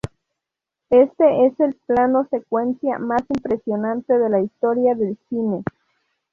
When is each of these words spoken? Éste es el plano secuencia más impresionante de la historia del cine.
Éste 0.89 1.45
es 1.45 1.59
el 1.59 1.75
plano 1.85 2.25
secuencia 2.31 2.97
más 2.97 3.21
impresionante 3.29 4.17
de 4.17 4.31
la 4.31 4.41
historia 4.41 4.95
del 4.95 5.15
cine. 5.29 5.63